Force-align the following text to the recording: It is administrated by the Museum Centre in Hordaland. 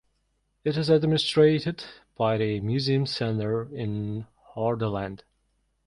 It 0.63 0.77
is 0.77 0.89
administrated 0.89 1.83
by 2.17 2.39
the 2.39 2.59
Museum 2.59 3.05
Centre 3.05 3.69
in 3.71 4.25
Hordaland. 4.55 5.19